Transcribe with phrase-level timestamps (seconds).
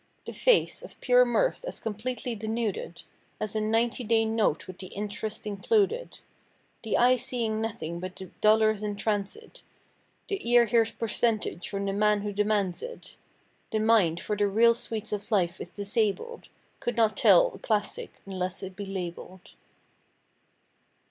[0.25, 3.03] The face, of pure mirth, as completely denuded
[3.39, 6.21] As a ninety day note with the interest included.
[6.81, 9.61] The eye seeing nothing but $$$ in transit.
[10.27, 10.99] The ear hears %%
[11.39, 13.15] % from the man who de¬ mands it.
[13.71, 16.49] The mind, for the real sweets of life, is disabled;
[16.79, 19.51] Could not tell a classic unless it be labeled.